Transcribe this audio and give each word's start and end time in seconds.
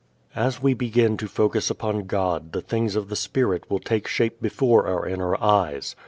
As 0.35 0.59
we 0.63 0.73
begin 0.73 1.15
to 1.17 1.27
focus 1.27 1.69
upon 1.69 2.07
God 2.07 2.53
the 2.53 2.61
things 2.61 2.95
of 2.95 3.09
the 3.09 3.15
spirit 3.15 3.69
will 3.69 3.77
take 3.77 4.07
shape 4.07 4.41
before 4.41 4.87
our 4.87 5.07
inner 5.07 5.39
eyes. 5.39 5.95